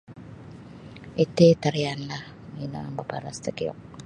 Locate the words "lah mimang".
2.09-2.87